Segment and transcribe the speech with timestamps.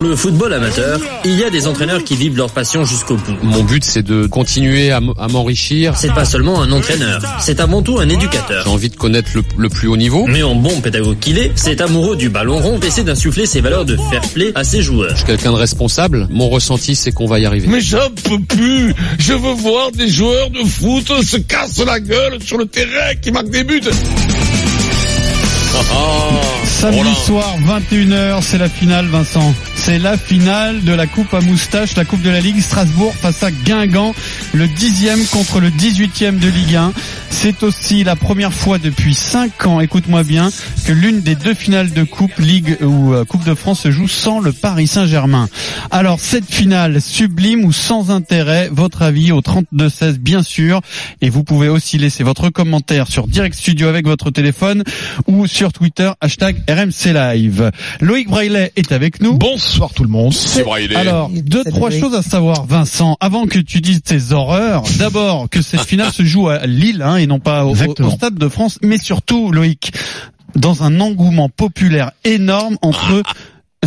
[0.00, 3.34] Le football amateur, il y a des entraîneurs qui vivent leur passion jusqu'au bout.
[3.42, 5.96] Mon but, c'est de continuer à m'enrichir.
[5.96, 8.62] C'est pas seulement un entraîneur, c'est avant tout un éducateur.
[8.62, 10.24] J'ai envie de connaître le, le, plus haut niveau.
[10.28, 13.60] Mais en bon pédagogue qu'il est, c'est amoureux du ballon rond et essaie d'insuffler ses
[13.60, 15.10] valeurs de fair play à ses joueurs.
[15.10, 16.28] Je suis quelqu'un de responsable.
[16.30, 17.66] Mon ressenti, c'est qu'on va y arriver.
[17.66, 18.94] Mais j'en peux plus.
[19.18, 23.32] Je veux voir des joueurs de foot se casser la gueule sur le terrain qui
[23.32, 23.80] marquent des buts.
[26.80, 29.52] Samedi soir, 21h, c'est la finale, Vincent.
[29.74, 33.42] C'est la finale de la Coupe à moustache, la Coupe de la Ligue Strasbourg face
[33.42, 34.14] à Guingamp,
[34.52, 36.92] le dixième contre le 18e de Ligue 1.
[37.30, 40.50] C'est aussi la première fois depuis 5 ans, écoute-moi bien,
[40.86, 44.08] que l'une des deux finales de Coupe Ligue ou euh, Coupe de France se joue
[44.08, 45.48] sans le Paris Saint-Germain.
[45.90, 50.80] Alors cette finale, sublime ou sans intérêt, votre avis au 32-16 bien sûr,
[51.20, 54.82] et vous pouvez aussi laisser votre commentaire sur Direct Studio avec votre téléphone
[55.26, 57.70] ou sur Twitter, hashtag RMC Live.
[58.00, 59.34] Loïc Braillet est avec nous.
[59.34, 60.34] Bonsoir tout le monde.
[60.96, 64.82] Alors, deux, trois choses à savoir, Vincent, avant que tu dises tes horreurs.
[64.98, 68.34] D'abord, que cette finale se joue à Lille, hein, et non pas au, au, Stade
[68.34, 69.92] de France, mais surtout, Loïc,
[70.54, 73.22] dans un engouement populaire énorme entre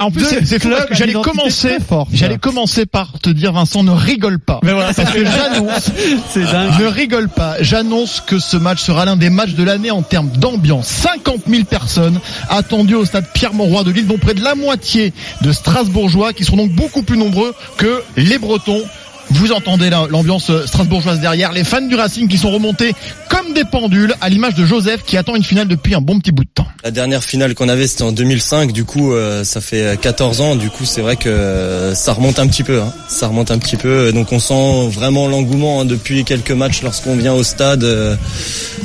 [0.00, 1.78] en plus, c'est j'allais commencer,
[2.12, 4.60] j'allais commencer par te dire, Vincent, ne rigole pas.
[4.62, 5.90] Mais voilà, parce que j'annonce,
[6.36, 7.56] ne rigole pas.
[7.60, 10.86] J'annonce que ce match sera l'un des matchs de l'année en termes d'ambiance.
[10.86, 15.50] 50 000 personnes attendues au stade Pierre-Mauroy de Lille, dont près de la moitié de
[15.50, 18.82] Strasbourgeois, qui seront donc beaucoup plus nombreux que les Bretons
[19.30, 22.94] vous entendez l'ambiance strasbourgeoise derrière, les fans du Racing qui sont remontés
[23.28, 26.32] comme des pendules à l'image de Joseph qui attend une finale depuis un bon petit
[26.32, 26.66] bout de temps.
[26.84, 30.56] La dernière finale qu'on avait c'était en 2005, du coup euh, ça fait 14 ans,
[30.56, 32.92] du coup c'est vrai que euh, ça remonte un petit peu, hein.
[33.08, 37.16] ça remonte un petit peu, donc on sent vraiment l'engouement hein, depuis quelques matchs lorsqu'on
[37.16, 38.16] vient au stade, euh,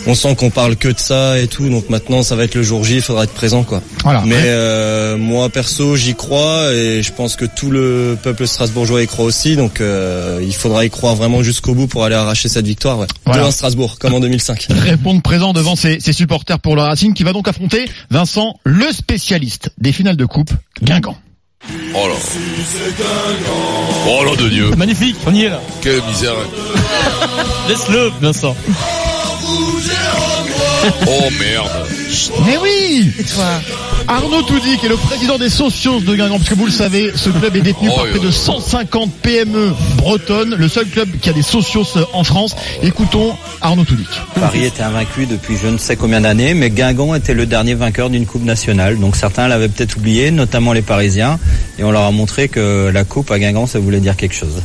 [0.08, 2.64] on sent qu'on parle que de ça et tout, donc maintenant ça va être le
[2.64, 3.82] jour J, il faudra être présent quoi.
[4.04, 4.24] Voilà.
[4.26, 6.74] Mais euh, moi perso j'y crois.
[6.74, 9.82] Et je pense que tout le peuple strasbourgeois y croit aussi, donc
[10.42, 13.00] il faudra y croire vraiment jusqu'au bout pour aller arracher cette victoire.
[13.00, 13.08] Ouais.
[13.26, 13.42] Voilà.
[13.42, 14.68] Devant Strasbourg, comme en 2005.
[14.70, 18.92] Répondre présent devant ses, ses, supporters pour le Racing qui va donc affronter Vincent, le
[18.92, 21.18] spécialiste des finales de coupe, Guingamp.
[21.94, 22.16] Oh là
[24.08, 25.62] Oh là de Dieu Magnifique, on y est là.
[25.82, 26.34] Quelle misère
[27.68, 28.56] Laisse-le, Vincent.
[31.08, 31.70] Oh merde
[32.46, 33.12] Mais oui
[34.08, 37.12] Arnaud Toudy, qui est le président des socios de Guingamp, parce que vous le savez,
[37.16, 38.26] ce club est détenu Oh, par oui, près oui.
[38.26, 42.56] de 150 PME bretonnes, le seul club qui a des socios en France.
[42.82, 44.06] Écoutons Arnaud Toudy.
[44.40, 48.10] Paris était invaincu depuis je ne sais combien d'années, mais Guingamp était le dernier vainqueur
[48.10, 49.00] d'une Coupe nationale.
[49.00, 51.40] Donc certains l'avaient peut-être oublié, notamment les Parisiens,
[51.78, 54.62] et on leur a montré que la Coupe à Guingamp, ça voulait dire quelque chose.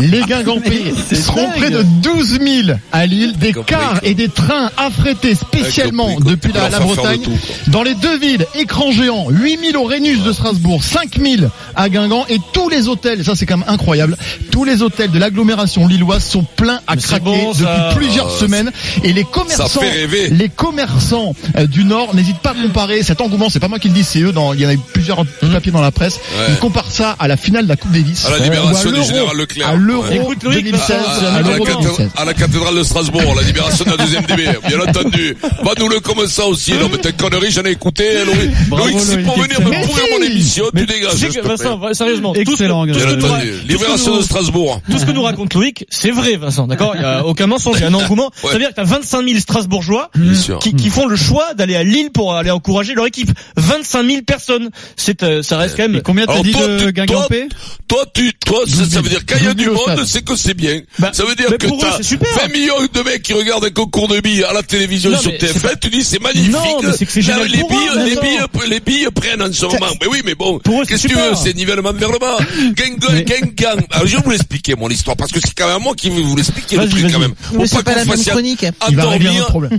[0.00, 5.34] Les Guingampais seront près de 12 000 à Lille, des cars et des trains affrétés
[5.34, 7.20] spécialement depuis la, Bretagne.
[7.68, 11.88] Dans les deux villes, écran géant, 8 000 au Rhénus de Strasbourg, 5 000 à
[11.88, 14.16] Guingamp et tous les hôtels, ça c'est quand même incroyable,
[14.50, 17.60] tous les hôtels de l'agglomération lilloise sont pleins à craquer bon, ça.
[17.90, 18.70] depuis plusieurs Ah, semaines.
[19.04, 19.80] et les commerçants,
[20.30, 23.02] les commerçants euh, du Nord n'hésitent pas à comparer.
[23.02, 24.74] Cet engouement, c'est pas moi qui le dis, c'est eux, dans, il y en a
[24.74, 26.46] eu plusieurs papiers dans la presse, Ouais.
[26.50, 28.24] ils comparent ça à la finale de la Coupe Davis.
[28.26, 29.57] À la Ou libération du l'Euro, général Leclerc.
[29.64, 30.16] À l'Euro Ouais.
[30.16, 32.10] Écoute, Loïc, 2016, à, à à la cathédrale, 2016.
[32.16, 35.36] à la cathédrale de Strasbourg, la libération de la deuxième DB, bien entendu.
[35.62, 36.72] Va nous le comme ça aussi.
[36.74, 38.50] Non, mais t'es connerie, j'en ai écouté, Loïc.
[38.68, 40.32] Bravo, Loïc, c'est pour Loïc, venir me pourrir mon Mais si.
[40.32, 41.14] émission, tu dégages.
[41.42, 42.84] Vincent, sérieusement, Excellent,
[43.68, 44.80] Libération de Strasbourg.
[44.90, 46.92] Tout ce que nous raconte Loïc, c'est vrai, Vincent, d'accord?
[46.94, 48.30] Il y a aucun mensonge, il y a un engouement.
[48.42, 50.10] Ça veut dire que t'as 25 000 Strasbourgeois
[50.60, 53.30] qui, qui font le choix d'aller à Lille pour aller encourager leur équipe.
[53.56, 54.70] 25 000 personnes.
[54.96, 56.02] C'est, euh, ça reste quand même.
[56.02, 57.26] Combien Alors, toi, tu- toi,
[57.88, 60.36] toi, tu, toi, ça, veut dire qu'il y 12 du 000 au monde, c'est que
[60.36, 60.80] c'est bien.
[60.98, 62.28] Bah, ça veut dire que pour t'as c'est super.
[62.34, 65.30] 20 millions de mecs qui regardent un concours de billes à la télévision Non, sur
[65.30, 66.52] mais c'est TF1, pas- tu dis c'est magnifique.
[66.52, 68.20] Non, mais c'est que c'est Là, génial les pour billes, eux, les Vincent.
[68.22, 69.86] billes, les billes prennent en ce moment.
[70.00, 70.58] Mais oui, mais bon.
[70.60, 71.34] Pour eux, Qu'est-ce c'est que tu veux?
[71.42, 72.38] C'est nivellement vers le bas.
[72.74, 73.80] Gang, Mais- gang, gang.
[73.90, 76.20] Alors, je vais vous l'expliquer, mon histoire, parce que c'est quand même moi qui vais
[76.22, 77.34] vous l'expliquer le truc, quand même.
[77.66, 78.64] C'est pas la même chronique.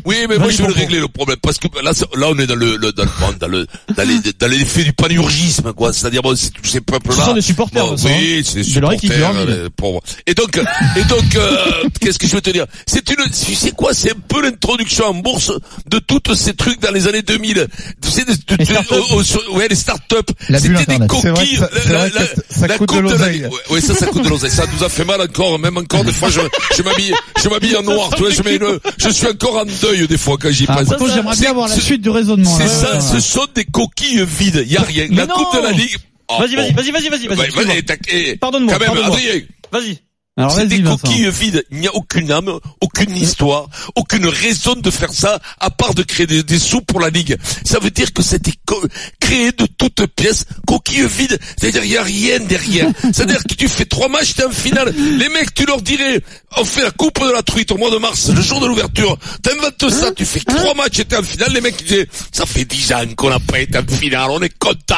[0.05, 1.37] Oui, mais moi, je vais le régler, le problème.
[1.41, 4.19] Parce que là, c'est- là, on est dans le, dans le, dans le, dans les,
[4.39, 5.93] dans l'effet du panurgisme, quoi.
[5.93, 7.15] C'est-à-dire, bon, c'est tous ces peuples-là.
[7.15, 9.33] Ce sont des supporters, Vincent, oui, c'est des supporters.
[9.59, 10.01] Euh, pauvres.
[10.27, 11.57] Et donc, et donc, euh,
[12.01, 12.65] qu'est-ce que je veux te dire?
[12.87, 15.51] C'est une, tu sais quoi, c'est un peu l'introduction en bourse
[15.87, 17.67] de toutes ces trucs dans les années 2000.
[18.01, 18.93] Tu sais, de, de- Les de- startups.
[19.11, 20.29] au- au- ouais, les start-up.
[20.59, 21.59] C'était des coquilles.
[21.89, 22.09] La- la-
[22.49, 23.45] ça- la coûte de l'oseille.
[23.45, 24.51] Ouais, ouais, ça, ça coûte de l'oseille.
[24.51, 26.39] Ça nous a fait mal encore, même encore des fois, je,
[26.75, 29.65] je m'habille, je m'habille en noir, tu vois, je mets une, je suis encore en
[29.65, 31.09] deuil des fois quand j'y Ah, pense.
[31.13, 32.55] j'aimerais bien avoir la suite du raisonnement.
[32.57, 34.63] C'est ça, ce sont des coquilles vides.
[34.65, 35.07] Il y a rien.
[35.11, 35.71] La coupe de la.
[35.71, 35.97] Ligue.
[36.29, 37.81] Vas-y, vas-y, vas-y, vas-y, vas-y, vas-y.
[37.81, 39.17] vas-y, Pardonne-moi, Quand même, pardonne-moi.
[39.17, 39.47] Adrien.
[39.71, 39.99] Vas-y.
[40.49, 40.97] C'est des Vincent.
[40.97, 41.65] coquilles vides.
[41.71, 46.03] Il n'y a aucune âme, aucune histoire, aucune raison de faire ça, à part de
[46.03, 47.37] créer des, des sous pour la Ligue.
[47.65, 48.53] Ça veut dire que c'était
[49.19, 51.37] créé de toutes pièces, coquilles vides.
[51.57, 52.87] C'est-à-dire, il n'y a rien derrière.
[53.03, 54.93] C'est-à-dire que tu fais trois matchs, t'es en finale.
[54.95, 56.21] Les mecs, tu leur dirais,
[56.57, 59.17] on fait la coupe de la truite au mois de mars, le jour de l'ouverture.
[59.41, 61.51] T'inventes ça, tu fais trois matchs et t'es en finale.
[61.53, 64.41] Les mecs, ils disaient, ça fait dix ans qu'on n'a pas été en finale, on
[64.41, 64.95] est content.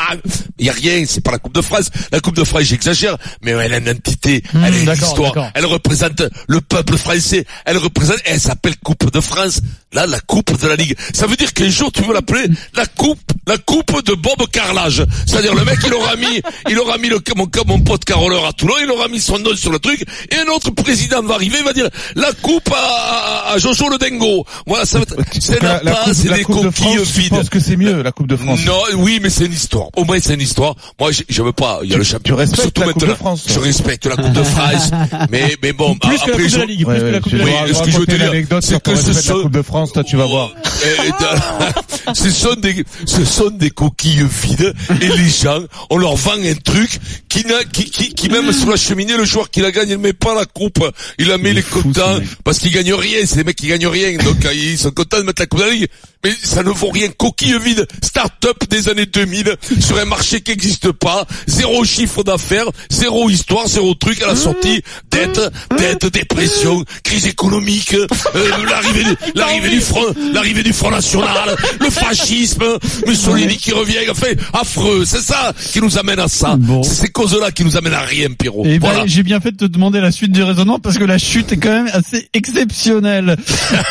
[0.60, 1.90] Il n'y a rien, c'est pas la Coupe de France.
[2.12, 5.66] La Coupe de France, j'exagère, mais elle a une entité, elle a une histoire, elle
[5.66, 9.62] représente le peuple français, elle représente, elle s'appelle Coupe de France.
[9.94, 10.96] Là, la Coupe de la Ligue.
[11.14, 15.04] Ça veut dire qu'un jour, tu veux l'appeler la Coupe, la Coupe de Bob Carrelage.
[15.28, 18.54] C'est-à-dire, le mec, il aura mis, il aura mis le, mon, mon pote caroleur à
[18.54, 21.58] Toulon, il aura mis son nom sur le truc, et un autre président va arriver,
[21.60, 24.46] il va dire, la Coupe à, à, à Jojo le Dingo.
[24.66, 27.30] Voilà, ça va être, c'est La, la c'est des coupe de coquilles France, tu vides.
[27.32, 29.88] penses que c'est mieux, la Coupe de France Non, oui, mais c'est une histoire.
[29.98, 30.76] Au moins, c'est une histoire.
[31.00, 31.80] Moi, je, je veux pas.
[31.84, 32.36] Il y a le champion.
[32.38, 33.18] respectes Surtout la Coupe de maintenant.
[33.26, 33.54] France, toi.
[33.56, 34.92] Je respecte la Coupe de France.
[35.30, 37.20] mais, mais bon, Plus que la après, de je- la Ligue, plus Ouais, que la
[37.20, 39.10] Coupe je de la Oui, ce que je veux te dire, l'anecdote c'est que ce
[39.12, 40.52] de la Coupe de France, toi tu vas voir.
[42.14, 46.56] Ce sont des, ce sont des coquilles vides et les gens, on leur vend un
[46.56, 47.00] truc
[47.30, 49.98] qui n'a, qui, qui, qui même sur la cheminée, le joueur qui la gagne, il
[49.98, 50.84] met pas la coupe,
[51.20, 54.18] il la met les contents parce qu'il gagne rien, c'est des mecs qui gagnent rien,
[54.18, 55.88] donc euh, ils sont contents de mettre la coupe de la ligue.
[56.24, 60.52] Mais ça ne vaut rien, coquille vide, start-up des années 2000, sur un marché qui
[60.52, 65.40] n'existe pas, zéro chiffre d'affaires, zéro histoire, zéro truc à la sortie, dette,
[65.78, 68.08] dette, dépression, crise économique, euh,
[68.70, 72.64] l'arrivée, du- l'arrivée du front, l'arrivée du Front National, le fascisme,
[73.08, 76.56] Mussolini qui revient, enfin, affreux, c'est ça qui nous amène à ça.
[76.58, 76.84] Bon.
[76.84, 78.64] C'est ces causes-là qui nous amènent à rien, Pierrot.
[78.66, 79.08] Et ben, voilà.
[79.08, 81.58] j'ai bien fait de te demander la suite du raisonnement parce que la chute est
[81.58, 83.38] quand même assez exceptionnelle.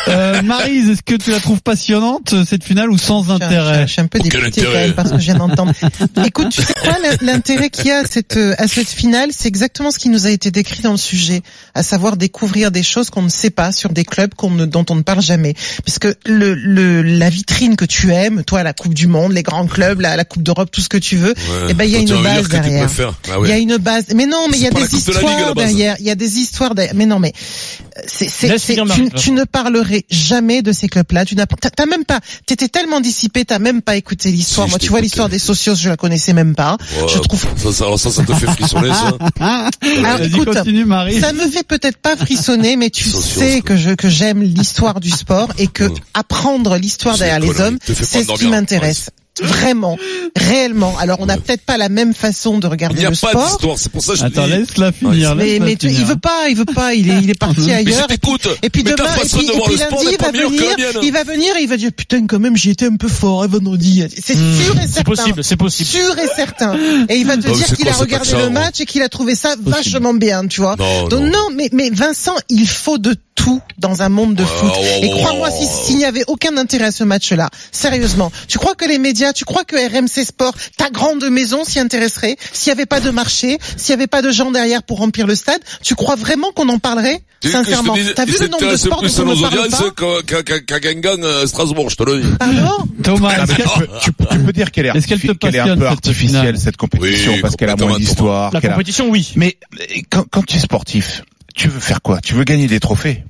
[0.07, 2.20] Euh, Marise, est-ce que tu la trouves passionnante?
[2.29, 5.17] Cette finale ou sans Je- intérêt Je, suis un peu dépité quand même parce que
[5.19, 5.73] je viens d'entendre.
[6.25, 9.29] Écoute, tu sais quoi, l'in- l'intérêt qu'il y a à cette, euh, à cette finale,
[9.31, 11.41] c'est exactement ce qui nous a été décrit dans le sujet,
[11.75, 14.85] à savoir découvrir des choses qu'on ne sait pas sur des clubs qu'on ne, dont
[14.89, 15.53] on ne parle jamais.
[15.83, 19.67] Puisque le, le, la vitrine que tu aimes, toi, la Coupe du Monde, les grands
[19.67, 21.33] clubs, la, la Coupe d'Europe, tout ce que tu veux,
[21.69, 22.89] eh ben, il y a une base que derrière.
[22.99, 23.49] Ah Il ouais.
[23.49, 24.05] y a une base.
[24.15, 25.95] Mais non, mais il y a des de histoires derrière.
[25.99, 26.95] Il y a des histoires derrière.
[26.95, 27.33] Mais non, mais
[27.97, 31.25] euh, c'est, tu, tu ne parlerais jamais de ces clubs-là.
[31.25, 31.45] Tu n'as,
[31.87, 32.10] même pas,
[32.45, 34.67] t'étais tellement dissipé, t'as même pas écouté l'histoire.
[34.67, 36.77] Si, Moi, tu vois l'histoire des socios, je la connaissais même pas.
[36.99, 37.45] Ouais, je trouve.
[37.57, 39.17] Ça, ça, alors ça, ça te fait frissonner, ça.
[39.81, 40.85] Alors, écoute, continue
[41.19, 44.99] ça me fait peut-être pas frissonner, mais tu Socios, sais que je que j'aime l'histoire
[44.99, 49.09] du sport et que apprendre l'histoire derrière les hommes, c'est ce qui m'intéresse.
[49.41, 49.97] Vraiment,
[50.35, 50.93] réellement.
[50.99, 53.29] Alors, on n'a peut-être pas la même façon de Il regarder n'y a le pas
[53.29, 53.45] sport.
[53.47, 54.51] d'histoire, c'est pour ça que je Attends, dis.
[54.51, 55.35] laisse-la finir.
[55.35, 58.07] Mais, mais il veut pas, il veut pas, il est, il est parti Mais ailleurs.
[58.07, 58.49] t'écoute.
[58.61, 60.31] Et puis Mais demain, et puis, de et voir puis le sport lundi, il va
[60.31, 63.07] venir, il va venir, et il va dire putain quand même j'y étais un peu
[63.07, 64.03] fort hein, vendredi.
[64.21, 64.91] C'est sûr et certain.
[64.95, 65.89] C'est possible, c'est possible.
[65.89, 66.75] Sûr et certain.
[67.07, 69.35] Et il va te mais dire qu'il a regardé le match et qu'il a trouvé
[69.35, 70.75] ça vachement bien, tu vois.
[70.77, 71.47] Non, Donc non.
[71.55, 74.71] mais mais Vincent, il faut de tout dans un monde de foot.
[75.01, 78.85] Et crois-moi, si- s'il n'y avait aucun intérêt à ce match-là, sérieusement, tu crois que
[78.85, 82.85] les médias, tu crois que RMC Sport, ta grande maison s'y intéresserait S'il n'y avait
[82.85, 85.95] pas de marché, s'il n'y avait pas de gens derrière pour remplir le stade, tu
[85.95, 89.41] crois vraiment qu'on en parlerait Sincèrement, t'as vu le nombre de sports dont on ne
[89.41, 90.61] parle pas?
[90.67, 92.27] qu'à Guingamp, euh, Strasbourg, je te le dis.
[92.37, 92.85] Pardon?
[93.03, 96.59] Thomas, Ah, tu, peux, tu peux- tu peux dire qu'elle est, est un peu artificielle
[96.59, 97.33] cette compétition?
[97.33, 98.51] Oui, parce qu'elle a moins d'histoire.
[98.53, 99.31] La a- compétition, oui.
[99.35, 101.23] Mais euh, quand, quand tu es sportif,
[101.55, 102.21] tu veux faire quoi?
[102.21, 103.23] Tu veux gagner des trophées?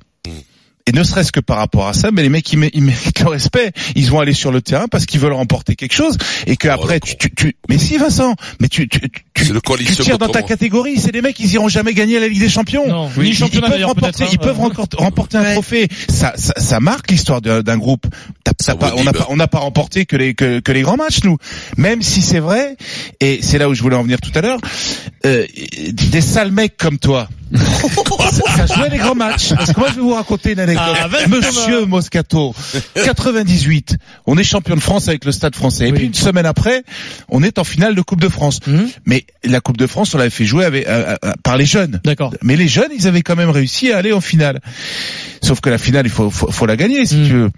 [0.86, 3.20] Et ne serait-ce que par rapport à ça, mais les mecs ils, mé- ils méritent
[3.20, 3.72] le respect.
[3.94, 6.98] Ils vont aller sur le terrain parce qu'ils veulent remporter quelque chose et que après
[7.00, 10.48] tu, tu, tu- mais si Vincent, mais tu tu, tu, tu tires dans ta moi.
[10.48, 10.98] catégorie.
[10.98, 12.86] C'est des mecs ils iront jamais gagner la Ligue des Champions.
[12.88, 14.28] Non, Ils- ni ils, championnat peuvent remporter, peut-être, hein.
[14.32, 15.52] ils peuvent remporter, remporter un Ouais.
[15.52, 15.88] trophée.
[16.08, 18.06] Ça, ça, ça marque l'histoire d'un groupe.
[18.78, 21.20] Pas- on n'a pas, on n'a pas remporté que les que, que les grands matchs
[21.24, 21.36] nous.
[21.76, 22.76] Même si c'est vrai,
[23.20, 24.58] et c'est là où je voulais en venir tout à l'heure,
[25.26, 25.46] euh,
[25.92, 27.28] des sales mecs comme toi.
[27.56, 29.50] Ça, jouait les grands matchs.
[29.54, 30.96] Parce que moi, je vais vous raconter une anecdote.
[31.00, 32.54] Ah, Monsieur Moscato,
[33.04, 35.88] 98, on est champion de France avec le Stade français.
[35.88, 36.84] Et puis une semaine après,
[37.28, 38.60] on est en finale de Coupe de France.
[38.66, 38.88] Mhm.
[39.06, 42.00] Mais la Coupe de France, on l'avait fait jouer avec, euh, euh, par les jeunes.
[42.04, 42.32] D'accord.
[42.42, 44.60] Mais les jeunes, ils avaient quand même réussi à aller en finale.
[45.42, 47.26] Sauf que la finale, il faut, faut, faut la gagner, si Mm.
[47.26, 47.50] tu veux.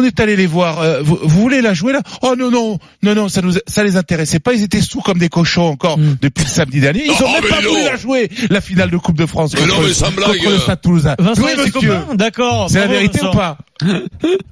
[0.00, 0.80] On est allé les voir.
[0.80, 2.02] euh, vous, vous voulez la jouer là?
[2.22, 4.52] Oh non non non non, ça nous ça les intéressait pas.
[4.54, 6.18] Ils étaient sous comme des cochons encore Mm.
[6.22, 7.02] depuis le samedi dernier.
[7.06, 7.70] Ils Oh, ont même mais pas non.
[7.70, 10.50] voulu la jouer la finale de Coupe de France Mais contre, non, mais blague, contre
[10.50, 10.58] le.
[10.60, 11.14] Stade Toulousain.
[11.18, 11.90] Vincent oui, et ses monsieur.
[11.94, 12.70] copains, d'accord.
[12.70, 13.32] C'est la vérité Vincent.
[13.32, 13.58] ou pas?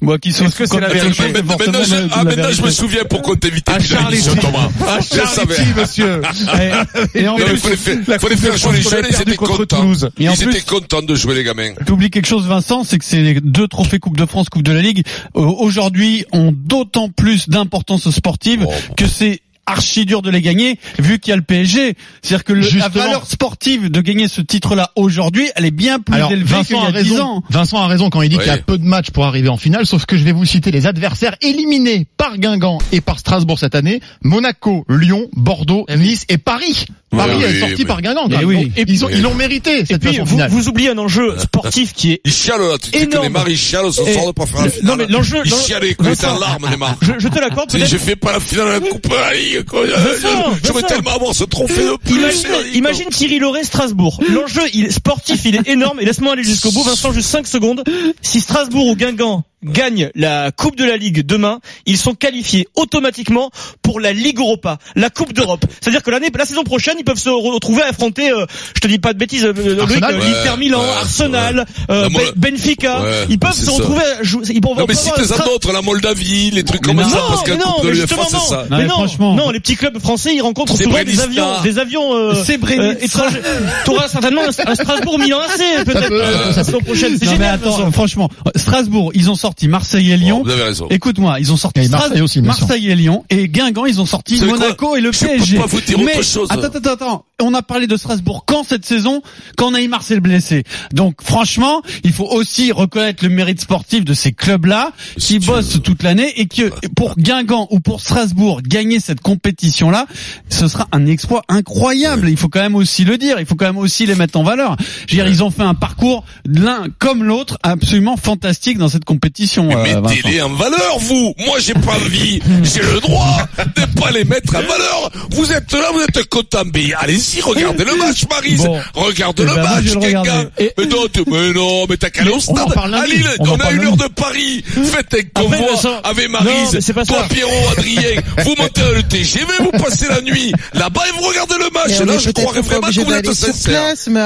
[0.01, 2.71] Moi qui suis Est-ce que c'est la vérité Maintenant, maintenant, je, ah, maintenant, je me
[2.71, 4.69] souviens pourquoi t'invitais À Charletti, Thomas.
[4.87, 5.01] à.
[5.01, 6.23] Charletti, monsieur.
[7.15, 9.93] Et en plus, Coupe de faire jouer les jeunes, ils étaient contents.
[10.19, 11.73] Ils étaient contents de jouer les gamins.
[11.87, 14.81] T'oublies quelque chose, Vincent, c'est que ces deux trophées Coupe de France, Coupe de la
[14.83, 15.05] Ligue,
[15.37, 18.73] euh, aujourd'hui, ont d'autant plus d'importance sportive Oh.
[18.97, 21.97] que c'est archi dur de les gagner vu qu'il y a le PSG.
[22.23, 26.15] C'est-à-dire que le- la valeur sportive de gagner ce titre-là aujourd'hui, elle est bien plus
[26.15, 27.23] Alors, élevée qu'il y Vincent a a 10 raison.
[27.23, 27.43] ans.
[27.51, 29.57] Vincent a raison quand il dit qu'il y a peu de matchs pour arriver en
[29.57, 33.59] finale, sauf que je vais vous citer les adversaires éliminés par Guingamp et par Strasbourg
[33.59, 34.01] cette année.
[34.23, 36.87] Monaco, Lyon, Bordeaux, Nice et Paris.
[37.17, 38.23] Paris oui, est sorti mais- par Guingamp.
[38.29, 38.45] Quand même.
[38.47, 38.65] oui.
[38.67, 40.51] Donc, Et ils ont, ils l'ont mérité Et puis, façon vous, finale.
[40.51, 43.25] vous oubliez un enjeu sportif qui est Il chiale là, tu sais que Énorme.
[43.25, 44.87] les maris chialent ce soir de pas faire la le- finale.
[44.87, 46.99] non, mais l'enjeu- Il l'en- en Vincent, larmes, marques.
[47.03, 49.09] je, je te l'accorde Tu sais, peut-être J'ai fait pas la finale de la Coupe
[49.09, 49.81] de la Ligue, quoi.
[49.87, 50.87] Vincent, Je veux Vincent.
[50.87, 52.17] tellement avoir ce trophée de plus.
[52.17, 54.21] Imagine, imagine Thierry Loret Strasbourg.
[54.33, 56.01] L'enjeu il est sportif, il est énorme.
[56.01, 57.83] Et laisse-moi aller jusqu'au bout, Vincent, juste 5 secondes.
[58.23, 63.51] Si Strasbourg ou Guingamp gagnent la Coupe de la Ligue demain, ils sont qualifiés automatiquement
[63.83, 65.65] pour la Ligue Europa, la Coupe d'Europe.
[65.81, 68.45] C'est-à-dire que l'année, la saison prochaine, ils peuvent se retrouver à affronter, euh,
[68.75, 70.19] je te dis pas de bêtises, euh, Arsenal euh,
[70.51, 73.01] Ouais, Milan, ouais, Arsenal, euh, La Mol- Ben- Benfica.
[73.01, 73.73] Ouais, ils peuvent c'est se ça.
[73.73, 74.43] retrouver à jouer.
[74.51, 76.99] Ils pourront Non, mais si avoir t'es un un autre, la Moldavie, les trucs comme
[76.99, 78.57] ça, non, parce que mais la non, Coupe de l'UEFA, justement, c'est ça.
[78.57, 79.35] Non, Mais mais non, franchement.
[79.35, 83.41] non, les petits clubs français, ils rencontrent souvent des avions, des avions euh, euh, étrangers.
[83.85, 87.17] T'auras certainement un, Strasbourg Milan AC peut-être peut, euh, la saison prochaine.
[87.19, 87.59] C'est génial.
[87.93, 90.43] franchement, Strasbourg, ils ont sorti Marseille et Lyon.
[90.45, 90.87] Vous avez raison.
[90.91, 92.43] Écoute-moi, ils ont sorti Et Marseille aussi.
[92.43, 95.57] Marseille et Lyon et Guingamp, ils ont sorti Monaco et le Je peux PSG.
[95.59, 96.49] pas vous dire Mais autre chose.
[96.51, 99.23] attends, attends, attends, on a parlé de Strasbourg quand cette saison,
[99.57, 100.65] quand Neymar s'est blessé.
[100.93, 106.03] Donc franchement, il faut aussi reconnaître le mérite sportif de ces clubs-là qui bossent toute
[106.03, 110.07] l'année et que pour Guingamp ou pour Strasbourg gagner cette compétition-là,
[110.49, 112.29] ce sera un exploit incroyable.
[112.29, 114.43] Il faut quand même aussi le dire, il faut quand même aussi les mettre en
[114.43, 114.77] valeur.
[115.07, 119.05] Je veux dire, ils ont fait un parcours l'un comme l'autre absolument fantastique dans cette
[119.05, 119.36] compétition.
[119.39, 121.35] Mais euh, mettez-les en valeur, vous.
[121.47, 122.41] Moi, j'ai pas envie.
[122.63, 125.11] J'ai le droit de pas les mettre en valeur.
[125.31, 126.63] Vous êtes là, vous êtes content.
[126.75, 128.63] Mais allez-y, regardez le match, Marise.
[128.65, 128.81] Bon.
[128.95, 130.51] Regarde Eh le ben, match.
[130.59, 132.57] Et- Mais non, mais non, mais t'as qu'à aller au stade.
[132.77, 134.65] À Lille, On a une heure de Paris.
[134.67, 136.73] Faites un Après, convoi avec Marise.
[136.73, 137.29] mais c'est pas Toi, ça.
[137.35, 138.21] Pierrot, Adrien.
[138.45, 141.99] Vous montez dans le TGV, vous passez la nuit là-bas et vous regardez le match.
[142.01, 143.81] Là, je croirais pas vraiment que vous êtes sincère.
[143.83, 144.21] place, mais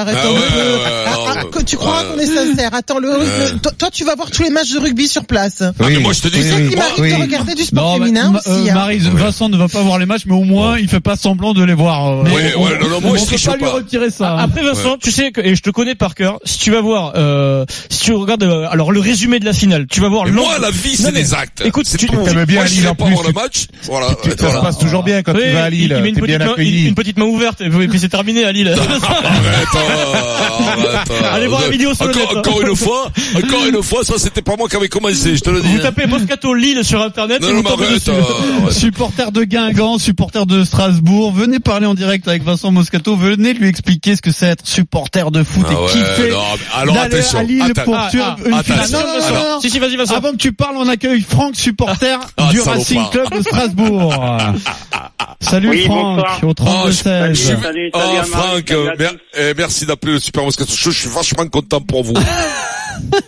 [1.64, 2.75] tu crois qu'on est sincère?
[2.75, 5.62] Attends, le, toi, tu vas voir tous les matchs de rugby sur place.
[5.62, 8.33] Ah, mais moi, je te dis, c'est- qu'il moi- m'arrive de regarder du sport féminin
[8.37, 8.49] aussi.
[8.49, 8.75] euh, hein.
[8.75, 11.52] Maryse, Vincent ne va pas voir les matchs, mais au moins il fait pas semblant
[11.54, 12.09] de les voir.
[12.09, 14.33] euh, Oui, on- ouais, non, non, moi, on je pas lui retirer ça.
[14.33, 14.38] hein.
[14.45, 16.38] Après Vincent, tu sais que et je te connais par cœur.
[16.45, 20.00] Si tu vas voir, euh, si tu regardes alors le résumé de la finale, tu
[20.00, 20.25] vas voir.
[20.26, 21.62] Mais moi, la vie, c'est des actes.
[21.64, 23.66] Écoute, tu t'aimes bien Lille en plus, le match.
[23.85, 24.09] Voilà.
[24.38, 25.95] Ça se passe toujours bien quand tu vas à il- Lille.
[25.97, 26.87] il met une T'es petite, bien accueilli.
[26.88, 28.69] une petite main ouverte et puis c'est terminé à Lille.
[28.78, 29.02] Arrête,
[29.75, 31.33] arrête.
[31.33, 32.47] Allez voir la vidéo sur le encore, net.
[32.47, 35.50] encore une fois, encore une fois, ça c'était pas moi qui avait commencé, je te
[35.50, 35.68] le dis.
[35.68, 35.82] Vous hein.
[35.82, 38.11] tapez Moscato Lille sur internet Non, et non, vous tombez arrête, dessus.
[38.11, 38.73] euh, arrête.
[38.73, 43.68] Supporter de Guingamp, supporter de Strasbourg, venez parler en direct avec Vincent Moscato, venez lui
[43.68, 46.97] expliquer ce que c'est être supporter de foot Ah et ouais, kiffer non, mais alors
[46.99, 49.61] attention, à Lille pour Ah, suivre ah, une attention, Non, non, non, non.
[49.61, 50.14] Si si vas-y Vincent.
[50.16, 52.61] Avant que tu parles, on accueille Franck, supporter Ah, du.
[52.61, 54.14] Racing Club de Strasbourg.
[55.40, 57.30] Salut Oui, Franck, au 32 Oh, je- 16.
[57.32, 60.99] je Salut, salut, Oh, Franck, euh, mer- eh, merci d'appeler le Super Moscato Show, je
[61.00, 62.14] suis vachement content pour vous.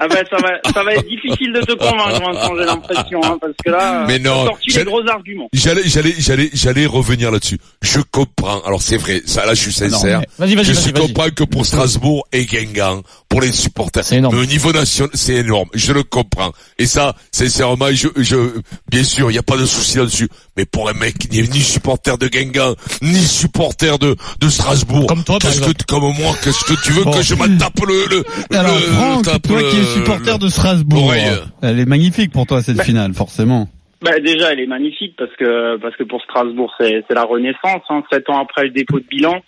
[0.01, 3.39] Ah ben ça va, ça va être difficile de te convaincre, Vincent, j'ai l'impression, hein,
[3.41, 5.49] parce que là, Mais non, sorti les gros arguments.
[5.53, 7.59] J'allais, j'allais, j'allais, j'allais revenir là-dessus.
[7.83, 8.61] Je comprends.
[8.63, 10.23] Alors c'est vrai, ça là, je suis sincère.
[10.39, 10.83] Vas-y vas-y je vas-y.
[10.83, 11.03] suis vas-y.
[11.13, 14.37] comprends que pour Strasbourg et Guingamp, pour les supporters, C'est énorme.
[14.37, 15.69] mais au niveau national, c'est énorme.
[15.75, 16.53] Je le comprends.
[16.79, 18.37] Et ça, sincèrement, je, je,
[18.91, 20.29] bien sûr, il n'y a pas de souci là-dessus.
[20.57, 25.07] Mais pour un mec qui n'est ni supporter de Guingamp, ni supporter de, de Strasbourg,
[25.07, 27.11] Comme toi, par qu'est-ce que, comme moi, qu'est-ce que tu veux Bon.
[27.11, 28.25] que je m'en tape le, le,
[28.57, 31.13] Alors le, Franck, tape toi le- qui es supporter de Strasbourg,
[31.63, 32.85] elle est magnifique pour toi cette Bah.
[32.85, 33.69] finale, forcément.
[34.03, 37.83] Bah déjà, elle est magnifique parce que parce que pour Strasbourg, c'est c'est la renaissance.
[37.89, 39.41] Hein, sept ans après le dépôt de bilan,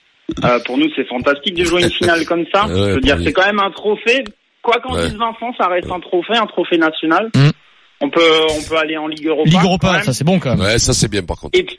[0.45, 2.67] euh, pour nous, c'est fantastique de jouer une finale comme ça.
[2.67, 4.23] Ouais, Je veux dire, c'est quand même un trophée.
[4.63, 5.07] Quoi qu'en Ouais.
[5.09, 7.31] dise Vincent, ça reste un trophée, un trophée national.
[7.35, 7.51] Mm.
[8.01, 8.21] On peut
[8.51, 9.49] on peut aller en Ligue Europa.
[9.51, 10.61] Ligue Europa, ça c'est bon quand même.
[10.61, 11.59] Ouais, ça c'est bien par contre.
[11.59, 11.79] Et puis,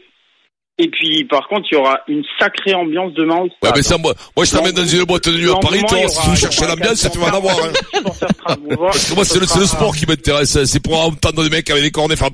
[0.77, 4.13] et puis, par contre, il y aura une sacrée ambiance demain Ouais, mais ça, moi,
[4.35, 6.67] moi je t'amène dans une boîte de nuit à Paris, toi, si tu veux chercher
[6.67, 7.55] l'ambiance, tu vas en avoir.
[7.63, 7.71] Hein.
[8.77, 10.63] Parce que moi, c'est le, c'est le sport qui m'intéresse.
[10.65, 12.29] C'est pour entendre des mecs avec des cornets faire.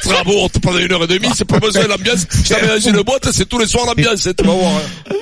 [0.00, 2.26] Strasbourg, pendant une heure et demie, c'est pas besoin de l'ambiance.
[2.30, 4.72] Je t'amène dans une boîte, c'est tous les soirs l'ambiance, hein, tu vas voir.
[4.72, 5.14] hein.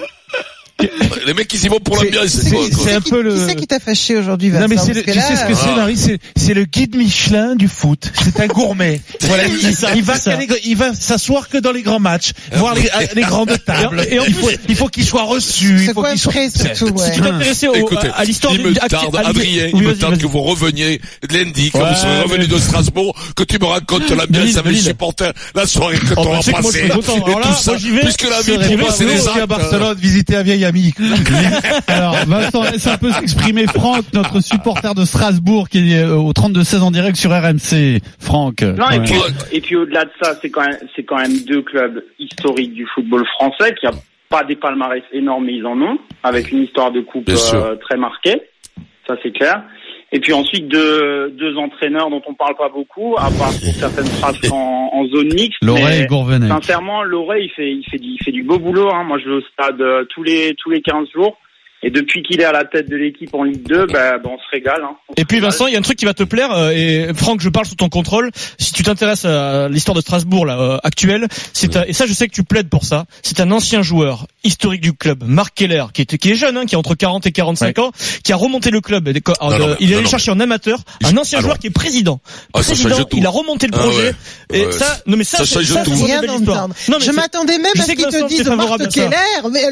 [1.33, 2.27] Les mecs, ils y vont pour C'est- l'ambiance.
[2.29, 4.93] c'est- un Qui- peu le- Qui c'est qui t'a fâché aujourd'hui, Vincent Non mais c'est
[4.93, 7.69] le, tu là, sais ce que euh, c'est Marie c'est c'est le guide Michelin du
[7.69, 8.13] foot.
[8.23, 9.01] C'est un gourmet.
[9.23, 9.55] Voilà, il,
[9.97, 10.15] il va
[10.65, 14.07] il va s'asseoir que dans les grands matchs, voir les, les grandes tables.
[14.11, 17.07] Et en il faut, il faut qu'il soit reçu, il faut qu'il soit surtout, ouais.
[17.07, 19.95] Si tu t'intéressais au- Écoutez, à l'histoire il du me à- tarde, Adrien, il me
[19.97, 24.11] tarde que vous reveniez lundi, quand vous serez revenu de Strasbourg, que tu me racontes
[24.11, 27.41] l'ambiance avec les supporters, la soirée que Oh, tu bah, passée, et tout ça, moi,
[27.79, 28.01] j'y vais.
[28.01, 29.39] puisque la vie pour moi, c'est les actes.
[29.39, 30.93] à Barcelone visiter un vieil ami.
[31.89, 36.33] Alors, Vincent, laisse un peu s'exprimer Franck, notre supporter de Strasbourg, qui est euh, au
[36.33, 38.01] 32-16 en direct sur RMC.
[38.19, 38.63] Franck?
[38.63, 39.15] Non, et puis,
[39.53, 42.87] et puis au-delà de ça, c'est quand même, c'est quand même deux clubs historiques du
[42.95, 43.93] football français qui a
[44.29, 47.97] pas des palmarès énormes, mais ils en ont, avec une histoire de coupe euh, très
[47.97, 48.43] marquée.
[49.07, 49.63] Ça, c'est clair.
[50.15, 54.07] Et puis ensuite, deux, deux entraîneurs dont on parle pas beaucoup, à part pour certaines
[54.07, 55.59] phrases en, en zone mixte.
[55.63, 56.51] Loret mais et Gourvenec.
[56.51, 58.91] Sincèrement, Loret, il fait, il fait du, il fait du beau boulot.
[58.93, 59.05] Hein.
[59.05, 61.39] Moi, je vais au stade euh, tous les, tous les 15 jours.
[61.85, 64.39] Et depuis qu'il est à la tête de l'équipe en Ligue 2, ben, ben, on
[64.39, 64.83] se régale.
[64.85, 64.95] Hein.
[65.09, 65.51] On Et se puis régale.
[65.51, 67.67] Vincent, il y a un truc qui va te plaire euh, et Franck, je parle
[67.67, 68.31] sous ton contrôle.
[68.59, 72.13] Si tu t'intéresses à l'histoire de Strasbourg là euh, actuelle, c'est un- et ça je
[72.13, 73.07] sais que tu plaides pour ça.
[73.23, 76.67] C'est un ancien joueur historique du club, Marc Keller, qui est qui est jeune, hein,
[76.67, 77.93] qui a entre 40 et 45 ans,
[78.25, 79.09] qui a remonté le club.
[79.09, 81.71] Euh, Non, il est allé non, chercher en amateur un ancien alors- joueur qui est
[81.71, 82.21] président.
[82.55, 84.03] Ah, ça président, il a remonté le Ah projet.
[84.03, 84.15] ouais.
[84.53, 85.93] Et Ouais, ça, non mais ça, ça ça, tout.
[85.95, 86.69] c'est une Rien belle histoire.
[86.69, 88.87] Non, mais Je m'attendais même je à ce que qu'ils te disent Marc ça.
[88.89, 89.63] Keller, mais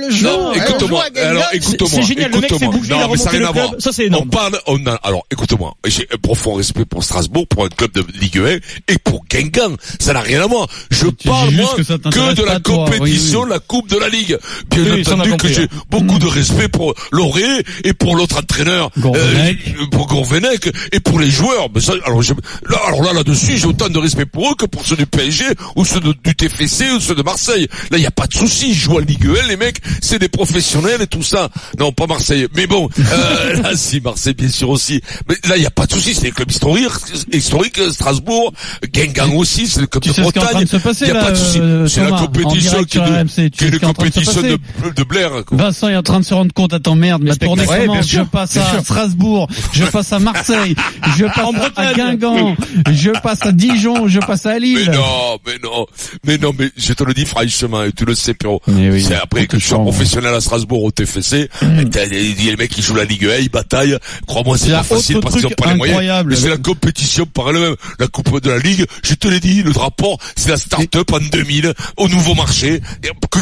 [0.57, 1.05] écoute-moi.
[1.11, 1.29] Guingamp.
[1.31, 1.89] Alors, C'est- écoute-moi.
[1.93, 2.73] c'est génial, le mec s'est écoute-moi.
[2.79, 3.67] bougé, il a Non, mais remonté ça n'a rien le à club.
[3.71, 3.81] voir.
[3.81, 4.31] Ça, c'est On énorme.
[4.31, 5.75] parle, on a, alors, écoute-moi.
[5.87, 8.59] J'ai un profond respect pour Strasbourg, pour un club de Ligue 1
[8.93, 9.77] et pour Guingamp.
[9.99, 10.69] Ça n'a rien à voir.
[10.91, 14.39] Je parle, moi, que ça de la compétition, la Coupe de la Ligue.
[14.71, 15.67] Bien Oui, entendu que j'ai hein.
[15.90, 17.43] beaucoup de respect pour Loré
[17.85, 19.59] et pour l'autre entraîneur, Gourvenec.
[19.81, 21.69] euh, pour Gourvenec et pour les joueurs.
[21.75, 22.35] Mais ça, alors, je-
[22.69, 25.45] là, alors là, là-dessus, j'ai autant de respect pour eux que pour ceux du PSG
[25.76, 27.69] ou ceux de- du TFC ou ceux de Marseille.
[27.90, 28.71] Là, il n'y a pas de souci.
[28.71, 29.79] Ils jouent à Ligue 1, les mecs.
[30.00, 31.49] C'est des professionnels et tout ça.
[31.79, 32.47] Non, pas Marseille.
[32.55, 35.00] Mais bon, euh, là, si, Marseille, bien sûr aussi.
[35.29, 36.14] Mais là, il n'y a pas de souci.
[36.14, 36.88] C'est des clubs historiques,
[37.33, 38.52] historiques, Strasbourg,
[38.93, 40.67] Guingamp aussi, c'est le club Tu de Bretagne.
[41.00, 41.59] Il n'y a là, pas de souci.
[41.61, 45.30] euh, C'est la compétition qui est une compétition de, de Blair.
[45.47, 45.57] quoi.
[45.59, 48.07] Vincent est en train de se rendre compte, attends merde, ma tournée Ouais, bien commence,
[48.07, 48.80] sûr, je passe à sûr.
[48.80, 50.75] Strasbourg, je passe à Marseille,
[51.19, 51.92] je passe En à.
[51.95, 52.57] Guingamp,
[52.90, 54.90] je passe à Dijon, je passe à Mais Lille.
[54.92, 55.87] non, mais non,
[56.26, 58.61] mais non, mais je te le dis franchement, et tu le sais, Pierrot.
[58.66, 59.83] Mais oui, c'est après que je sois sent.
[59.83, 63.37] professionnel à Strasbourg au TFC, et t'as les, les mecs qui jouent la Ligue 1,
[63.38, 63.99] ils bataillent.
[64.26, 65.97] Crois-moi, c'est pas un facile parce qu'ils ont truc pas les moyens.
[65.99, 66.30] incroyable.
[66.30, 67.76] Mais c'est la compétition par elle-même.
[67.99, 71.19] La Coupe de la Ligue, je te l'ai dit, le drapeau, c'est la start-up en
[71.21, 73.40] 2000, au nouveau marché, et co-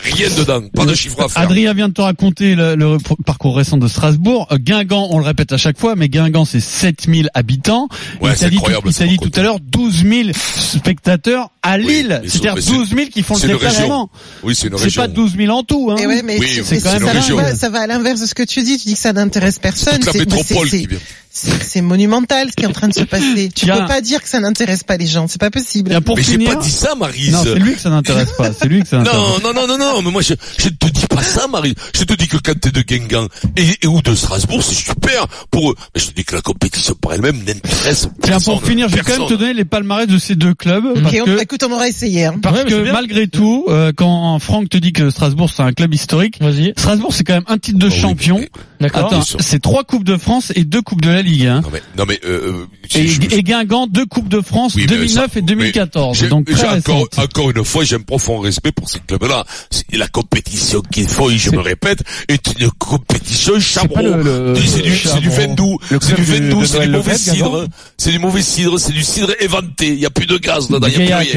[0.00, 1.42] coquille vide, rien dedans, pas de chiffre à faire.
[1.42, 4.46] Adrien vient de te raconter le, le parcours récent de Strasbourg.
[4.50, 7.88] Euh, Guingamp, on le répète à chaque fois, mais Guingamp c'est 7000 habitants.
[8.20, 11.86] Ouais, il c'est t'a dit, tout, dit tout à l'heure 12 000 spectateurs à Oui,
[11.86, 12.20] Lille.
[12.22, 14.10] mais C'est-à-dire c'est- mais 12 000 qui font le c'est déplacement.
[14.42, 15.02] Oui, c'est une C'est région.
[15.02, 15.90] pas 12 000 en tout.
[15.90, 15.96] Hein.
[16.00, 18.34] Et ouais, mais Oui, c'est- c'est ça, une ça ça va à l'inverse de ce
[18.34, 18.78] que tu dis.
[18.78, 20.00] Tu dis que ça n'intéresse personne.
[20.04, 20.98] La C'est- mais métropole c'est- qui vient.
[21.34, 23.48] C'est c'est monumental ce qui est en train de se passer.
[23.54, 23.80] Tu Tiens.
[23.80, 25.26] peux pas dire que ça n'intéresse pas les gens.
[25.28, 25.88] C'est pas possible.
[25.88, 27.32] Bien, pour Mais j'ai pas dit ça, Marise.
[27.32, 28.50] Non, c'est lui que ça n'intéresse pas.
[28.52, 30.70] C'est lui que ça n'intéresse Non, non, non, non, non, mais moi je, je ne
[30.74, 31.74] te dis pas ça, Marie.
[31.96, 35.26] Je te dis que quand t'es de Guingamp et, et ou de Strasbourg, c'est super
[35.50, 35.74] pour eux.
[35.94, 38.54] Mais je te dis que la compétition par elle-même n'intéresse Tiens, personne.
[38.58, 40.84] pour finir, je vais quand même te donner les palmarès de ces deux clubs.
[41.00, 42.26] Parce Ok, on- que, écoute, on aura essayé.
[42.26, 42.34] Hein.
[42.42, 45.94] parce Ouais, que malgré tout, euh, quand Franck te dit que Strasbourg c'est un club
[45.94, 46.74] historique, Vas-y.
[46.76, 48.38] Strasbourg c'est quand même un titre de Oh oui, champion.
[48.38, 49.24] mais- D'accord.
[49.38, 51.46] C'est trois coupes de France et deux coupes de la Ligue.
[51.46, 51.60] Hein.
[51.62, 54.82] Non mais, non mais, euh, je- Et, je- et Guingamp, deux coupes de France, Oui,
[54.82, 56.18] mais 2009 ça- et 2014.
[56.18, 59.44] J'ai- donc encore, encore une fois, j'ai un profond respect pour ces clubs-là.
[59.92, 63.58] La compétition qu'il faut, et je me répète, est une compétition
[64.02, 65.30] le- C'est du, c'est du
[66.00, 66.22] C'est du
[66.66, 67.66] c'est du mauvais cidre.
[67.96, 69.88] C'est du mauvais cidre, c'est du cidre éventé.
[69.88, 71.32] Il n'y a plus de gaz là-dedans, il n'y a plus rien.